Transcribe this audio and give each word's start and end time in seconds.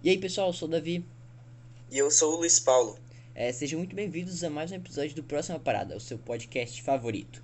E 0.00 0.10
aí 0.10 0.18
pessoal, 0.18 0.50
eu 0.50 0.52
sou 0.52 0.68
o 0.68 0.70
Davi. 0.70 1.04
E 1.90 1.98
eu 1.98 2.08
sou 2.08 2.34
o 2.34 2.36
Luiz 2.36 2.60
Paulo. 2.60 2.96
É, 3.34 3.52
sejam 3.52 3.80
muito 3.80 3.96
bem-vindos 3.96 4.44
a 4.44 4.48
mais 4.48 4.70
um 4.70 4.76
episódio 4.76 5.16
do 5.16 5.24
Próxima 5.24 5.58
Parada, 5.58 5.96
o 5.96 6.00
seu 6.00 6.16
podcast 6.16 6.80
favorito. 6.82 7.42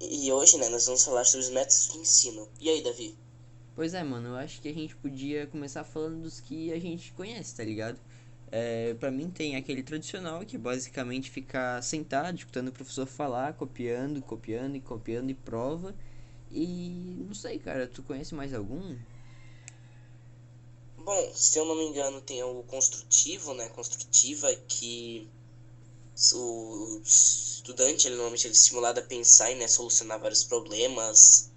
E 0.00 0.30
hoje, 0.30 0.56
né, 0.58 0.68
nós 0.68 0.86
vamos 0.86 1.04
falar 1.04 1.24
sobre 1.24 1.44
os 1.44 1.50
métodos 1.50 1.88
de 1.88 1.98
ensino. 1.98 2.48
E 2.60 2.70
aí, 2.70 2.84
Davi? 2.84 3.16
Pois 3.74 3.94
é, 3.94 4.04
mano, 4.04 4.28
eu 4.28 4.36
acho 4.36 4.62
que 4.62 4.68
a 4.68 4.72
gente 4.74 4.94
podia 4.94 5.48
começar 5.48 5.82
falando 5.82 6.22
dos 6.22 6.38
que 6.38 6.72
a 6.72 6.78
gente 6.78 7.12
conhece, 7.14 7.56
tá 7.56 7.64
ligado? 7.64 7.98
É, 8.56 8.94
para 8.94 9.10
mim 9.10 9.28
tem 9.30 9.56
aquele 9.56 9.82
tradicional 9.82 10.46
que 10.46 10.56
basicamente 10.56 11.28
ficar 11.28 11.82
sentado, 11.82 12.38
escutando 12.38 12.68
o 12.68 12.72
professor 12.72 13.04
falar, 13.04 13.54
copiando, 13.54 14.22
copiando 14.22 14.76
e 14.76 14.80
copiando 14.80 15.28
e 15.28 15.34
prova. 15.34 15.92
E 16.52 17.16
não 17.26 17.34
sei, 17.34 17.58
cara, 17.58 17.88
tu 17.88 18.00
conhece 18.04 18.32
mais 18.32 18.54
algum? 18.54 18.96
Bom, 20.96 21.32
se 21.34 21.58
eu 21.58 21.64
não 21.64 21.74
me 21.74 21.86
engano, 21.86 22.20
tem 22.20 22.44
o 22.44 22.62
construtivo, 22.62 23.54
né? 23.54 23.68
Construtiva 23.70 24.54
que 24.68 25.28
o 26.32 27.00
estudante, 27.04 28.06
ele 28.06 28.14
normalmente 28.14 28.46
ele 28.46 28.54
é 28.54 28.56
estimulado 28.56 29.00
a 29.00 29.02
pensar 29.02 29.50
e 29.50 29.56
né, 29.56 29.66
solucionar 29.66 30.20
vários 30.20 30.44
problemas. 30.44 31.50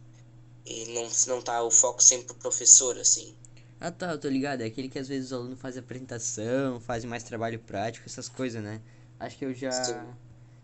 E 0.66 0.86
não, 0.86 1.08
não 1.28 1.44
tá 1.44 1.62
o 1.62 1.70
foco 1.70 2.02
sempre 2.02 2.26
pro 2.26 2.36
professor, 2.38 2.98
assim. 2.98 3.36
Ah 3.80 3.92
tá, 3.92 4.12
eu 4.12 4.18
tô 4.20 4.28
ligado. 4.28 4.62
É 4.62 4.66
aquele 4.66 4.90
que 4.90 4.98
às 4.98 5.08
vezes 5.08 5.32
o 5.32 5.36
aluno 5.36 5.56
faz 5.56 5.78
apresentação, 5.78 6.80
faz 6.80 7.06
mais 7.06 7.24
trabalho 7.24 7.60
prático, 7.60 8.08
essas 8.08 8.28
coisas, 8.28 8.62
né? 8.64 8.82
Acho 9.20 9.38
que 9.38 9.46
eu 9.46 9.54
já. 9.54 9.72
Sim. 9.72 9.94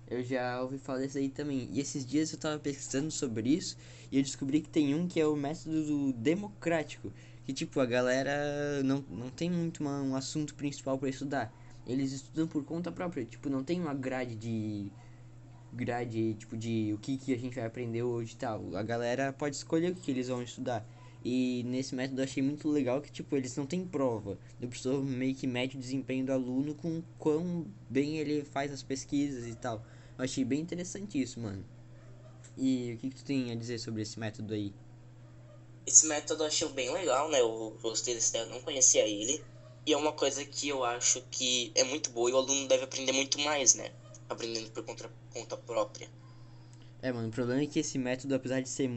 Eu 0.08 0.23
já 0.23 0.62
ouvi 0.62 0.77
falar 0.77 0.99
desse 0.99 1.17
aí 1.17 1.30
também. 1.30 1.70
E 1.72 1.80
esses 1.80 2.05
dias 2.05 2.31
eu 2.31 2.39
tava 2.39 2.59
pesquisando 2.59 3.09
sobre 3.09 3.49
isso 3.49 3.77
e 4.12 4.17
eu 4.17 4.23
descobri 4.23 4.61
que 4.61 4.70
tem 4.70 4.94
um 4.94 5.08
que 5.08 5.20
é 5.20 5.25
o 5.25 5.36
método 5.36 6.14
democrático. 6.14 7.11
Que 7.45 7.53
tipo, 7.53 7.80
a 7.80 7.86
galera 7.86 8.83
não, 8.83 9.03
não 9.09 9.30
tem 9.30 9.50
muito 9.50 9.81
uma, 9.81 10.02
um 10.02 10.16
assunto 10.16 10.55
principal 10.55 10.98
para 10.98 11.09
estudar. 11.09 11.53
Eles 11.86 12.11
estudam 12.11 12.48
por 12.48 12.64
conta 12.64 12.92
própria. 12.92 13.25
Tipo, 13.25 13.50
não 13.50 13.64
tem 13.64 13.80
uma 13.80 13.94
grade 13.94 14.36
de. 14.36 14.92
Grade, 15.72 16.36
tipo, 16.36 16.55
de 16.55 16.92
o 16.94 17.00
que, 17.00 17.17
que 17.17 17.33
a 17.33 17.38
gente 17.38 17.55
vai 17.55 17.66
aprender 17.66 18.03
hoje 18.03 18.33
e 18.33 18.38
tal. 18.38 18.75
A 18.75 18.83
galera 18.83 19.33
pode 19.33 19.55
escolher 19.55 19.92
o 19.92 19.95
que 19.95 20.11
eles 20.11 20.27
vão 20.27 20.44
estudar. 20.44 20.86
E 21.23 21.63
nesse 21.63 21.95
método 21.95 22.19
eu 22.19 22.25
achei 22.25 22.43
muito 22.43 22.67
legal 22.67 23.02
que, 23.02 23.09
tipo, 23.09 23.38
eles 23.38 23.55
não 23.55 23.66
têm 23.66 23.85
prova. 23.85 24.38
O 24.59 24.67
professor 24.67 25.02
meio 25.02 25.33
que 25.33 25.47
mede 25.47 25.77
o 25.77 25.80
desempenho 25.80 26.25
do 26.25 26.33
aluno 26.33 26.75
com 26.75 27.02
quão 27.17 27.65
bem 27.89 28.17
ele 28.17 28.43
faz 28.43 28.73
as 28.73 28.83
pesquisas 28.83 29.47
e 29.47 29.55
tal. 29.55 29.85
Eu 30.17 30.25
achei 30.25 30.43
bem 30.43 30.59
interessante 30.59 31.21
isso, 31.21 31.39
mano. 31.39 31.63
E 32.57 32.93
o 32.93 32.97
que, 32.97 33.09
que 33.09 33.15
tu 33.15 33.23
tem 33.23 33.52
a 33.52 33.55
dizer 33.55 33.80
sobre 33.80 34.02
esse 34.02 34.19
método 34.19 34.53
aí? 34.53 34.73
Esse 35.88 36.07
método 36.07 36.43
eu 36.43 36.47
achei 36.47 36.67
bem 36.69 36.91
legal, 36.91 37.30
né? 37.30 37.39
Eu 37.39 37.77
gostei 37.81 38.13
desse 38.13 38.37
eu 38.37 38.47
não 38.47 38.61
conhecia 38.61 39.08
ele. 39.08 39.41
E 39.85 39.93
é 39.93 39.97
uma 39.97 40.11
coisa 40.13 40.43
que 40.45 40.67
eu 40.69 40.83
acho 40.83 41.21
que 41.31 41.71
é 41.75 41.83
muito 41.83 42.09
boa 42.09 42.30
e 42.30 42.33
o 42.33 42.37
aluno 42.37 42.67
deve 42.67 42.83
aprender 42.83 43.11
muito 43.13 43.39
mais, 43.39 43.75
né? 43.75 43.91
Aprendendo 44.30 44.69
por 44.71 44.83
conta, 44.83 45.09
conta 45.33 45.58
própria. 45.58 46.09
É, 47.03 47.11
mano, 47.11 47.27
o 47.27 47.31
problema 47.31 47.61
é 47.61 47.65
que 47.67 47.79
esse 47.79 47.97
método, 47.99 48.33
apesar 48.33 48.61
de 48.61 48.69
ser 48.69 48.89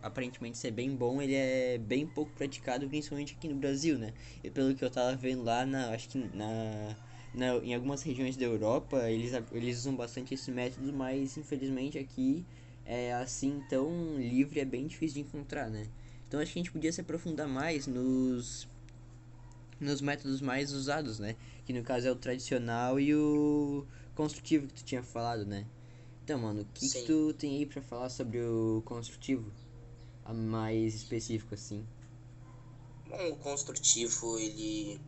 aparentemente 0.00 0.56
ser 0.56 0.70
bem 0.70 0.94
bom, 0.94 1.20
ele 1.20 1.34
é 1.34 1.76
bem 1.76 2.06
pouco 2.06 2.30
praticado, 2.30 2.88
principalmente 2.88 3.34
aqui 3.34 3.48
no 3.48 3.56
Brasil, 3.56 3.98
né? 3.98 4.14
E 4.44 4.48
pelo 4.48 4.72
que 4.72 4.84
eu 4.84 4.88
tava 4.88 5.16
vendo 5.16 5.42
lá, 5.42 5.66
na, 5.66 5.90
acho 5.90 6.08
que 6.08 6.16
na, 6.16 6.96
na, 7.34 7.56
em 7.56 7.74
algumas 7.74 8.04
regiões 8.04 8.36
da 8.36 8.44
Europa, 8.44 9.10
eles, 9.10 9.32
eles 9.50 9.78
usam 9.78 9.96
bastante 9.96 10.32
esse 10.32 10.48
método, 10.52 10.92
mas 10.92 11.36
infelizmente 11.36 11.98
aqui 11.98 12.46
é 12.86 13.12
assim 13.14 13.64
tão 13.68 14.16
livre, 14.16 14.60
é 14.60 14.64
bem 14.64 14.86
difícil 14.86 15.20
de 15.20 15.28
encontrar, 15.28 15.68
né? 15.68 15.88
Então 16.28 16.38
acho 16.38 16.52
que 16.52 16.60
a 16.60 16.62
gente 16.62 16.70
podia 16.70 16.92
se 16.92 17.00
aprofundar 17.00 17.48
mais 17.48 17.88
nos 17.88 18.68
nos 19.80 20.00
métodos 20.00 20.40
mais 20.40 20.72
usados, 20.72 21.18
né? 21.18 21.34
Que 21.66 21.72
no 21.72 21.82
caso 21.82 22.06
é 22.06 22.12
o 22.12 22.16
tradicional 22.16 23.00
e 23.00 23.12
o 23.12 23.84
construtivo 24.14 24.68
que 24.68 24.74
tu 24.74 24.84
tinha 24.84 25.02
falado, 25.02 25.44
né? 25.44 25.66
Então, 26.28 26.38
mano, 26.38 26.60
o 26.60 26.64
que, 26.74 26.86
que, 26.90 27.02
tu 27.04 27.32
tem 27.32 27.56
aí 27.56 27.64
pra 27.64 27.80
falar 27.80 28.10
sobre 28.10 28.38
o 28.38 28.82
construtivo? 28.84 29.50
A 30.26 30.34
mais 30.34 30.94
específico, 30.94 31.54
assim. 31.54 31.88
Bom, 33.08 33.30
o 33.30 33.36
construtivo, 33.36 34.38
ele. 34.38 35.00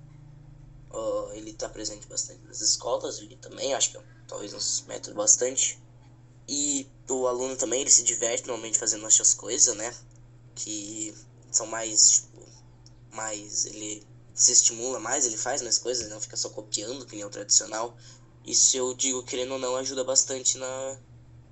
Uh, 0.90 1.30
ele 1.34 1.52
tá 1.52 1.68
presente 1.68 2.06
bastante 2.06 2.42
nas 2.46 2.62
escolas 2.62 3.18
ali 3.18 3.36
também, 3.36 3.74
acho 3.74 3.90
que 3.90 3.98
é, 3.98 4.02
talvez 4.26 4.54
uns 4.54 4.86
métodos 4.86 5.12
bastante. 5.12 5.78
E 6.48 6.88
o 7.10 7.26
aluno 7.26 7.54
também, 7.54 7.82
ele 7.82 7.90
se 7.90 8.02
diverte 8.02 8.46
normalmente 8.46 8.78
fazendo 8.78 9.06
essas 9.06 9.34
coisas, 9.34 9.76
né? 9.76 9.94
Que 10.54 11.14
são 11.50 11.66
mais, 11.66 12.12
tipo, 12.12 12.48
mais. 13.12 13.66
Ele 13.66 14.06
se 14.32 14.52
estimula 14.52 14.98
mais, 14.98 15.26
ele 15.26 15.36
faz 15.36 15.60
mais 15.60 15.78
coisas, 15.78 16.08
não 16.08 16.18
fica 16.18 16.38
só 16.38 16.48
copiando, 16.48 17.04
que 17.04 17.14
nem 17.14 17.26
o 17.26 17.30
tradicional. 17.30 17.94
Isso 18.42 18.74
eu 18.74 18.94
digo, 18.94 19.22
querendo 19.22 19.52
ou 19.52 19.58
não, 19.58 19.76
ajuda 19.76 20.02
bastante 20.02 20.56
na, 20.56 20.98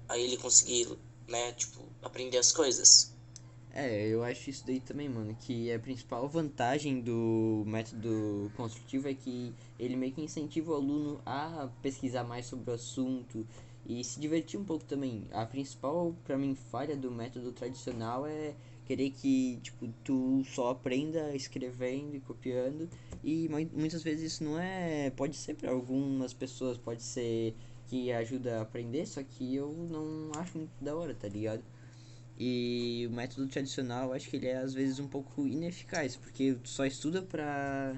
a 0.08 0.18
ele 0.18 0.36
conseguir, 0.36 0.88
né, 1.28 1.52
tipo, 1.52 1.84
aprender 2.02 2.38
as 2.38 2.52
coisas. 2.52 3.14
É, 3.72 4.08
eu 4.08 4.24
acho 4.24 4.50
isso 4.50 4.66
daí 4.66 4.80
também, 4.80 5.08
mano, 5.08 5.36
que 5.40 5.72
a 5.72 5.78
principal 5.78 6.28
vantagem 6.28 7.00
do 7.00 7.62
método 7.66 8.50
construtivo 8.56 9.08
é 9.08 9.14
que 9.14 9.54
ele 9.78 9.94
meio 9.94 10.12
que 10.12 10.22
incentiva 10.22 10.72
o 10.72 10.74
aluno 10.74 11.20
a 11.24 11.68
pesquisar 11.82 12.24
mais 12.24 12.46
sobre 12.46 12.70
o 12.70 12.74
assunto 12.74 13.46
e 13.86 14.02
se 14.02 14.18
divertir 14.18 14.58
um 14.58 14.64
pouco 14.64 14.84
também. 14.84 15.26
A 15.30 15.46
principal, 15.46 16.14
para 16.24 16.36
mim, 16.36 16.54
falha 16.54 16.96
do 16.96 17.10
método 17.10 17.52
tradicional 17.52 18.26
é 18.26 18.54
querer 18.84 19.10
que, 19.10 19.60
tipo, 19.62 19.86
tu 20.02 20.42
só 20.44 20.70
aprenda 20.70 21.36
escrevendo 21.36 22.16
e 22.16 22.20
copiando 22.20 22.88
e 23.22 23.48
muitas 23.72 24.02
vezes 24.02 24.32
isso 24.32 24.44
não 24.44 24.58
é, 24.58 25.10
pode 25.10 25.36
ser 25.36 25.54
para 25.54 25.70
algumas 25.70 26.32
pessoas, 26.32 26.78
pode 26.78 27.02
ser 27.02 27.54
que 27.88 28.12
ajuda 28.12 28.58
a 28.58 28.62
aprender, 28.62 29.06
só 29.06 29.22
que 29.22 29.54
eu 29.54 29.72
não 29.72 30.30
acho 30.40 30.58
muito 30.58 30.72
da 30.80 30.94
hora, 30.94 31.14
tá 31.14 31.28
ligado? 31.28 31.62
E 32.38 33.06
o 33.10 33.12
método 33.12 33.48
tradicional, 33.48 34.08
eu 34.08 34.12
acho 34.12 34.28
que 34.28 34.36
ele 34.36 34.46
é 34.46 34.58
às 34.58 34.72
vezes 34.72 35.00
um 35.00 35.08
pouco 35.08 35.46
ineficaz, 35.46 36.14
porque 36.14 36.54
tu 36.62 36.68
só 36.68 36.86
estuda 36.86 37.20
pra, 37.20 37.96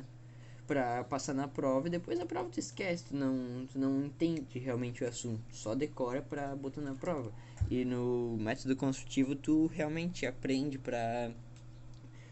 pra 0.67 1.05
passar 1.05 1.35
na 1.35 1.47
prova 1.47 1.89
e 1.89 1.91
depois 1.91 2.19
a 2.19 2.25
prova 2.25 2.49
tu 2.49 2.59
esquece, 2.59 3.05
tu 3.05 3.17
não, 3.17 3.67
tu 3.67 3.79
não 3.79 4.07
entende 4.07 4.59
realmente 4.59 5.05
o 5.05 5.09
assunto, 5.09 5.43
só 5.53 5.75
decora 5.75 6.23
pra 6.23 6.57
botar 6.57 6.81
na 6.81 6.95
prova. 6.95 7.33
E 7.69 7.85
no 7.85 8.39
método 8.41 8.75
construtivo 8.77 9.35
tu 9.35 9.67
realmente 9.67 10.25
aprende 10.25 10.79
pra, 10.79 11.33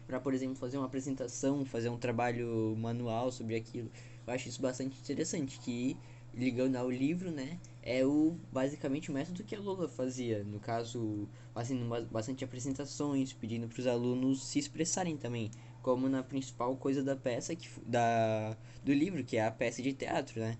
pra 0.07 0.19
por 0.19 0.33
exemplo, 0.33 0.55
fazer 0.55 0.77
uma 0.77 0.87
apresentação, 0.87 1.63
fazer 1.63 1.89
um 1.89 1.97
trabalho 1.97 2.75
manual 2.75 3.31
sobre 3.31 3.55
aquilo. 3.55 3.91
Eu 4.25 4.33
acho 4.33 4.49
isso 4.49 4.61
bastante 4.61 4.99
interessante, 4.99 5.59
que 5.59 5.95
ligando 6.39 6.77
ao 6.77 6.89
livro, 6.89 7.29
né? 7.29 7.59
É 7.83 8.05
o 8.05 8.35
basicamente 8.51 9.11
o 9.11 9.13
método 9.13 9.43
que 9.43 9.55
a 9.55 9.59
Lola 9.59 9.87
fazia, 9.87 10.43
no 10.43 10.59
caso, 10.59 11.27
fazendo 11.53 11.87
bastante 12.09 12.43
apresentações, 12.43 13.33
pedindo 13.33 13.67
para 13.67 13.79
os 13.79 13.87
alunos 13.87 14.43
se 14.43 14.57
expressarem 14.57 15.17
também, 15.17 15.51
como 15.81 16.07
na 16.07 16.23
principal 16.23 16.75
coisa 16.77 17.03
da 17.03 17.15
peça 17.15 17.55
que 17.55 17.69
da 17.85 18.55
do 18.83 18.93
livro, 18.93 19.23
que 19.23 19.37
é 19.37 19.45
a 19.45 19.51
peça 19.51 19.81
de 19.81 19.93
teatro, 19.93 20.39
né? 20.39 20.57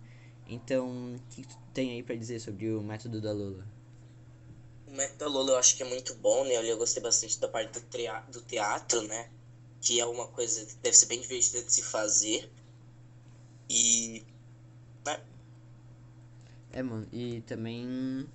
Então, 0.47 1.15
o 1.15 1.19
que 1.29 1.43
tu 1.43 1.57
tem 1.73 1.91
aí 1.91 2.03
para 2.03 2.15
dizer 2.15 2.39
sobre 2.39 2.71
o 2.71 2.81
método 2.81 3.21
da 3.21 3.31
Lola? 3.31 3.65
O 4.87 4.91
método 4.91 5.19
da 5.19 5.27
Lola 5.27 5.51
eu 5.51 5.57
acho 5.57 5.77
que 5.77 5.83
é 5.83 5.87
muito 5.87 6.13
bom, 6.15 6.43
né? 6.43 6.55
Eu 6.55 6.77
gostei 6.77 7.01
bastante 7.01 7.39
da 7.39 7.47
parte 7.47 7.79
do 7.79 8.41
teatro, 8.41 9.01
né? 9.03 9.29
Que 9.79 9.99
é 9.99 10.05
uma 10.05 10.27
coisa 10.27 10.65
que 10.65 10.75
deve 10.75 10.97
ser 10.97 11.05
bem 11.05 11.21
divertida 11.21 11.61
de 11.61 11.71
se 11.71 11.83
fazer. 11.83 12.49
E 13.69 14.23
né? 15.05 15.19
É, 16.71 16.83
mano, 16.83 17.07
e 17.11 17.41
também 17.41 18.27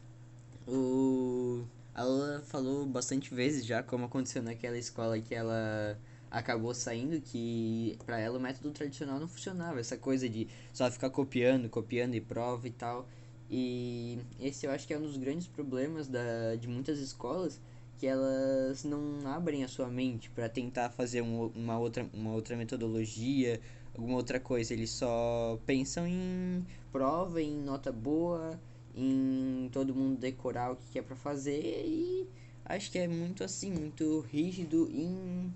o. 0.67 1.65
A 1.95 2.03
Lula 2.03 2.43
falou 2.47 2.85
bastante 2.87 3.33
vezes 3.33 3.65
já 3.65 3.83
como 3.83 4.07
aconteceu 4.07 4.43
naquela 4.43 4.77
escola 4.77 5.21
que 5.21 5.35
ela 5.35 5.97
acabou 6.31 6.75
saindo 6.75 7.21
que 7.21 7.97
para 8.05 8.19
ela 8.19 8.37
o 8.39 8.41
método 8.41 8.73
tradicional 8.73 9.21
não 9.21 9.29
funcionava, 9.29 9.79
essa 9.79 9.97
coisa 9.97 10.29
de 10.29 10.49
só 10.73 10.91
ficar 10.91 11.11
copiando, 11.11 11.69
copiando 11.69 12.15
e 12.17 12.21
prova 12.21 12.67
e 12.67 12.73
tal. 12.73 13.09
E 13.49 14.19
esse 14.41 14.67
eu 14.67 14.73
acho 14.73 14.87
que 14.87 14.93
é 14.95 14.99
um 14.99 15.03
dos 15.03 15.17
grandes 15.17 15.47
problemas 15.47 16.09
da, 16.09 16.57
de 16.57 16.67
muitas 16.67 16.99
escolas, 16.99 17.61
que 17.99 18.07
elas 18.07 18.85
não 18.85 19.27
abrem 19.27 19.65
a 19.65 19.69
sua 19.69 19.89
mente 19.89 20.31
para 20.31 20.49
tentar 20.49 20.91
fazer 20.91 21.23
um, 21.23 21.47
uma, 21.55 21.79
outra, 21.79 22.07
uma 22.13 22.33
outra 22.33 22.57
metodologia, 22.57 23.61
alguma 23.97 24.17
outra 24.17 24.41
coisa. 24.41 24.73
Eles 24.73 24.91
só 24.91 25.59
pensam 25.67 26.07
em 26.07 26.65
prova, 26.93 27.41
em 27.41 27.57
nota 27.57 27.93
boa, 27.93 28.59
em 28.97 29.69
todo 29.73 29.95
mundo 29.95 30.19
decorar 30.19 30.73
o 30.73 30.77
que 30.77 30.99
é 30.99 31.03
para 31.03 31.17
fazer 31.17 31.85
e 31.87 32.27
acho 32.65 32.91
que 32.91 32.99
é 32.99 33.09
muito 33.09 33.43
assim, 33.45 33.71
muito 33.71 34.21
rígido 34.21 34.89
em 34.91 35.53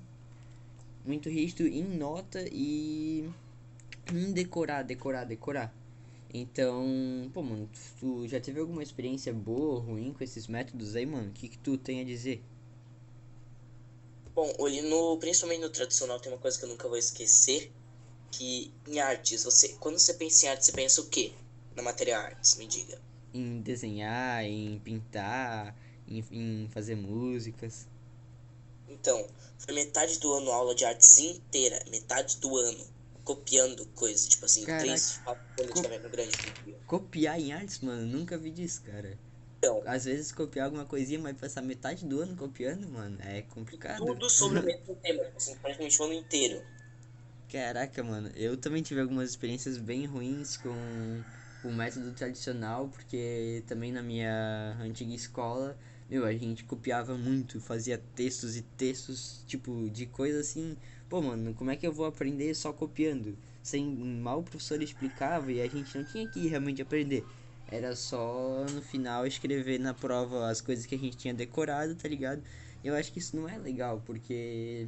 muito 1.05 1.29
rígido 1.31 1.67
em 1.67 1.85
nota 1.85 2.45
e 2.53 3.31
em 4.13 4.33
decorar, 4.33 4.83
decorar, 4.83 5.25
decorar. 5.25 5.78
Então, 6.33 7.31
pô, 7.33 7.43
mano, 7.43 7.71
tu 7.99 8.29
já 8.29 8.39
teve 8.41 8.61
alguma 8.61 8.83
experiência 8.83 9.33
boa 9.33 9.77
ou 9.77 9.81
ruim 9.81 10.13
com 10.13 10.23
esses 10.23 10.47
métodos 10.47 10.95
aí, 10.95 11.07
mano? 11.07 11.31
O 11.31 11.33
que, 11.33 11.49
que 11.49 11.59
tu 11.59 11.79
tem 11.79 12.01
a 12.01 12.05
dizer? 12.05 12.43
Bom, 14.35 14.53
ali 14.65 14.83
no, 14.83 15.17
principalmente 15.19 15.61
no 15.61 15.71
tradicional 15.71 16.21
tem 16.21 16.31
uma 16.31 16.39
coisa 16.39 16.59
que 16.59 16.65
eu 16.65 16.69
nunca 16.69 16.87
vou 16.87 16.99
esquecer, 16.99 17.73
que 18.31 18.71
em 18.87 19.01
artes, 19.01 19.45
você, 19.45 19.71
quando 19.81 19.99
você 19.99 20.15
pensa 20.15 20.47
em 20.47 20.49
arte, 20.51 20.67
você 20.67 20.73
pensa 20.73 21.01
o 21.01 21.07
quê? 21.07 21.33
Na 21.75 21.83
matéria 21.83 22.19
artes, 22.19 22.57
me 22.57 22.67
diga. 22.67 23.01
Em 23.33 23.61
desenhar, 23.61 24.45
em 24.45 24.79
pintar, 24.81 25.75
em, 26.07 26.25
em 26.31 26.69
fazer 26.69 26.95
músicas. 26.95 27.87
Então, 28.89 29.27
foi 29.59 29.75
metade 29.75 30.19
do 30.19 30.33
ano 30.35 30.53
aula 30.53 30.75
de 30.75 30.85
artes 30.85 31.19
inteira, 31.19 31.83
metade 31.91 32.37
do 32.39 32.57
ano, 32.57 32.87
copiando 33.29 33.85
coisas, 33.95 34.27
tipo 34.27 34.47
assim, 34.47 34.65
Caraca. 34.65 34.81
três, 34.81 35.21
folhas 35.55 35.75
de 35.75 35.83
caderno 35.83 36.09
grande. 36.09 36.35
Copiar 36.87 37.39
em 37.39 37.53
artes, 37.53 37.81
mano, 37.81 38.07
nunca 38.07 38.37
vi 38.39 38.51
disso, 38.51 38.83
cara. 38.83 39.19
Então, 39.59 39.83
Às 39.85 40.05
vezes 40.07 40.33
copiar 40.33 40.67
alguma 40.67 40.87
coisinha, 40.87 41.21
mas 41.21 41.37
passar 41.39 41.63
metade 41.63 42.07
do 42.07 42.21
ano 42.21 42.37
copiando, 42.37 42.89
mano, 42.89 43.19
é 43.23 43.43
complicado. 43.43 44.05
tudo 44.07 44.31
sobre 44.31 44.61
o 44.61 44.65
mesmo 44.65 44.97
tema, 44.97 45.23
assim, 45.37 45.55
praticamente 45.59 46.01
o 46.01 46.05
ano 46.07 46.15
inteiro. 46.15 46.65
Caraca, 47.49 48.03
mano, 48.05 48.29
eu 48.37 48.57
também 48.61 48.83
tive 48.83 49.01
algumas 49.01 49.31
experiências 49.31 49.79
bem 49.79 50.05
ruins 50.05 50.57
com 50.57 51.25
o 51.63 51.73
método 51.73 52.13
tradicional, 52.13 52.89
porque 52.91 53.65
também 53.67 53.91
na 53.91 54.03
minha 54.03 54.77
antiga 54.81 55.15
escola, 55.15 55.79
meu, 56.11 56.27
a 56.27 56.33
gente 56.35 56.65
copiava 56.65 57.17
muito, 57.17 57.59
fazia 57.59 57.97
textos 58.15 58.55
e 58.57 58.63
textos, 58.63 59.45
tipo, 59.47 59.89
de 59.89 60.07
coisa 60.07 60.41
assim. 60.41 60.77
Pô, 61.09 61.23
mano, 61.23 61.55
como 61.55 61.71
é 61.71 61.77
que 61.77 61.87
eu 61.87 61.93
vou 61.93 62.05
aprender 62.05 62.55
só 62.55 62.71
copiando? 62.73 63.37
Sem 63.63 63.87
mal 63.87 64.41
o 64.41 64.43
professor 64.43 64.83
explicava 64.83 65.51
e 65.51 65.61
a 65.61 65.69
gente 65.69 65.97
não 65.97 66.05
tinha 66.05 66.27
que 66.29 66.47
realmente 66.47 66.83
aprender. 66.83 67.25
Era 67.67 67.97
só 67.97 68.67
no 68.71 68.83
final 68.83 69.27
escrever 69.27 69.79
na 69.79 69.95
prova 69.95 70.51
as 70.51 70.61
coisas 70.61 70.85
que 70.85 70.95
a 70.95 70.99
gente 70.99 71.17
tinha 71.17 71.33
decorado, 71.33 71.95
tá 71.95 72.09
ligado? 72.09 72.43
Eu 72.85 72.95
acho 72.95 73.11
que 73.13 73.19
isso 73.19 73.37
não 73.37 73.49
é 73.49 73.57
legal, 73.57 74.03
porque 74.05 74.87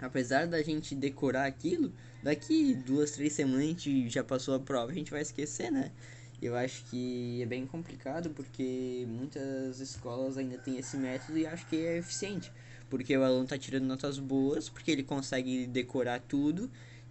apesar 0.00 0.46
da 0.46 0.62
gente 0.62 0.94
decorar 0.94 1.46
aquilo, 1.46 1.92
daqui 2.22 2.74
duas, 2.74 3.12
três 3.12 3.32
semanas 3.32 3.60
a 3.60 3.68
gente 3.68 4.08
já 4.08 4.24
passou 4.24 4.54
a 4.54 4.60
prova, 4.60 4.90
a 4.90 4.94
gente 4.94 5.10
vai 5.10 5.22
esquecer, 5.22 5.70
né? 5.70 5.92
Eu 6.40 6.56
acho 6.56 6.84
que 6.84 7.42
é 7.42 7.46
bem 7.46 7.66
complicado 7.66 8.30
porque 8.30 9.04
muitas 9.08 9.80
escolas 9.80 10.38
ainda 10.38 10.56
têm 10.56 10.78
esse 10.78 10.96
método 10.96 11.36
e 11.36 11.46
acho 11.46 11.66
que 11.66 11.76
é 11.76 11.98
eficiente. 11.98 12.52
Porque 12.88 13.16
o 13.16 13.22
aluno 13.22 13.46
tá 13.46 13.58
tirando 13.58 13.84
notas 13.84 14.18
boas, 14.18 14.68
porque 14.68 14.90
ele 14.90 15.02
consegue 15.02 15.66
decorar 15.66 16.20
tudo 16.20 16.70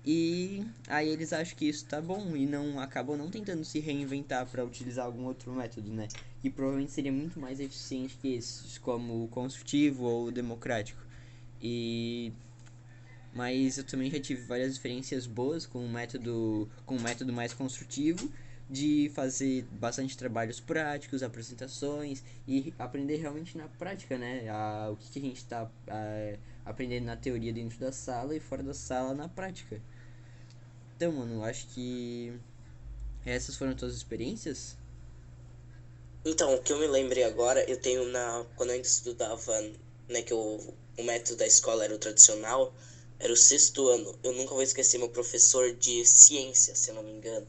e 0.10 0.66
aí 0.88 1.10
eles 1.10 1.34
acham 1.34 1.58
que 1.58 1.68
isso 1.68 1.86
tá 1.86 2.00
bom 2.00 2.34
e 2.34 2.46
não 2.46 2.80
acabam 2.80 3.18
não 3.18 3.30
tentando 3.30 3.66
se 3.66 3.80
reinventar 3.80 4.48
para 4.48 4.64
utilizar 4.64 5.06
algum 5.06 5.26
outro 5.26 5.52
método, 5.52 5.92
né? 5.92 6.08
Que 6.42 6.50
provavelmente 6.50 6.94
seria 6.94 7.12
muito 7.12 7.38
mais 7.38 7.60
eficiente 7.60 8.18
que 8.22 8.30
esses, 8.36 8.78
como 8.78 9.26
o 9.26 9.28
construtivo 9.28 10.06
ou 10.06 10.28
o 10.28 10.32
democrático. 10.32 11.02
E 11.62 12.32
mas 13.34 13.78
eu 13.78 13.84
também 13.84 14.10
já 14.10 14.20
tive 14.20 14.42
várias 14.44 14.72
experiências 14.72 15.28
boas 15.28 15.66
com 15.66 15.86
o 15.86 15.90
método 15.90 16.70
com 16.86 16.96
o 16.96 17.02
método 17.02 17.34
mais 17.34 17.54
construtivo 17.54 18.32
de 18.70 19.10
fazer 19.16 19.64
bastante 19.72 20.18
trabalhos 20.18 20.60
práticos, 20.60 21.24
apresentações 21.24 22.24
e 22.48 22.74
aprender 22.78 23.18
realmente 23.18 23.58
na 23.58 23.68
prática, 23.68 24.18
né? 24.18 24.50
A, 24.50 24.90
o 24.92 24.98
que, 24.98 25.10
que 25.10 25.20
a 25.20 25.22
gente 25.22 25.38
está 25.38 25.72
aprendendo 26.66 27.06
na 27.06 27.16
teoria 27.16 27.54
dentro 27.54 27.80
da 27.80 27.92
sala 27.92 28.36
e 28.36 28.40
fora 28.40 28.62
da 28.62 28.74
sala 28.74 29.14
na 29.14 29.30
prática. 29.30 29.82
Então, 30.96 31.12
mano, 31.12 31.44
acho 31.44 31.68
que 31.68 32.34
essas 33.26 33.56
foram 33.56 33.74
todas 33.74 33.94
as 33.94 33.98
experiências. 33.98 34.76
Então, 36.26 36.56
o 36.56 36.62
que 36.62 36.74
eu 36.74 36.80
me 36.80 36.88
lembrei 36.88 37.24
agora, 37.24 37.64
eu 37.70 37.80
tenho 37.80 38.06
na. 38.10 38.46
Quando 38.56 38.70
eu 38.70 38.76
ainda 38.76 38.88
estudava, 38.88 39.62
né, 40.10 40.22
que 40.22 40.34
eu, 40.34 40.74
o 40.98 41.04
método 41.04 41.38
da 41.38 41.48
escola 41.48 41.86
era 41.86 41.96
o 41.96 41.98
tradicional, 41.98 42.74
era 43.20 43.32
o 43.32 43.38
sexto 43.38 43.88
ano. 43.88 44.18
Eu 44.24 44.34
nunca 44.34 44.54
vou 44.54 44.62
esquecer 44.62 44.98
meu 44.98 45.10
professor 45.10 45.74
de 45.74 46.06
ciência, 46.06 46.76
se 46.76 46.90
eu 46.90 46.96
não 46.96 47.04
me 47.04 47.12
engano. 47.12 47.48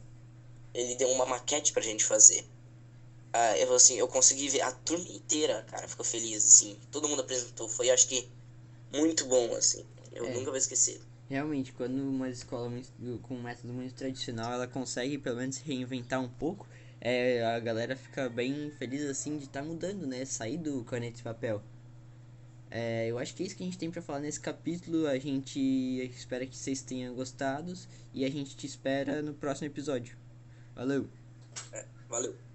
Ele 0.75 0.95
deu 0.97 1.09
uma 1.11 1.27
maquete 1.27 1.73
pra 1.73 1.83
gente 1.83 2.05
fazer. 2.05 2.45
Ah, 3.33 3.57
eu 3.59 3.75
assim, 3.75 3.95
eu 3.97 4.09
consegui 4.09 4.49
ver 4.49 4.63
a 4.63 4.73
turma 4.73 5.09
inteira, 5.09 5.65
cara, 5.71 5.87
ficou 5.87 6.05
feliz, 6.05 6.45
assim. 6.45 6.79
Todo 6.91 7.09
mundo 7.09 7.21
apresentou. 7.23 7.69
Foi, 7.69 7.91
acho 7.91 8.09
que, 8.09 8.29
muito 8.93 9.27
bom, 9.27 9.55
assim. 9.55 9.85
Eu 10.13 10.27
É. 10.27 10.35
nunca 10.35 10.47
vou 10.47 10.57
esquecer. 10.57 11.01
Realmente, 11.29 11.73
quando 11.73 11.99
uma 12.01 12.31
escola 12.31 12.71
muito- 12.71 12.91
com 13.23 13.35
um 13.35 13.43
método 13.43 13.73
muito 13.73 13.95
tradicional, 13.95 14.53
ela 14.53 14.67
consegue 14.67 15.19
pelo 15.19 15.37
menos 15.37 15.59
reinventar 15.59 16.21
um 16.23 16.29
pouco, 16.29 16.67
é, 17.01 17.45
a 17.45 17.61
galera 17.61 17.95
fica 17.97 18.29
bem 18.31 18.71
feliz 18.79 19.03
assim 19.05 19.37
de 19.37 19.45
estar 19.45 19.63
mudando, 19.63 20.07
né? 20.07 20.25
Sair 20.25 20.57
do 20.57 20.83
caneta 20.85 21.21
e 21.21 21.23
papel. 21.23 21.63
É, 22.71 23.07
eu 23.09 23.19
acho 23.19 23.35
que 23.35 23.43
é 23.43 23.47
isso 23.47 23.57
que 23.57 23.63
a 23.63 23.67
gente 23.67 23.79
tem 23.79 23.91
pra 23.91 24.03
falar 24.03 24.21
nesse 24.21 24.41
capítulo. 24.41 25.07
A 25.07 25.19
gente 25.19 25.59
espera 26.15 26.47
que 26.47 26.57
vocês 26.57 26.83
tenham 26.83 27.15
gostado 27.15 27.73
e 28.13 28.25
a 28.25 28.31
gente 28.31 28.57
te 28.57 28.67
espera 28.67 29.21
no 29.23 29.35
próximo 29.35 29.67
episódio. 29.67 30.17
Valeu! 30.79 31.09
Valeu. 32.09 32.48